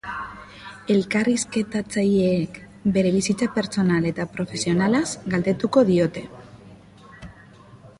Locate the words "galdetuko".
5.35-5.89